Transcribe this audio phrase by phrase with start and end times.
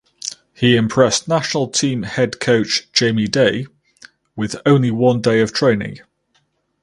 [0.55, 3.67] He impressed national team head coach Jamie Day
[4.35, 5.99] with only one day of training.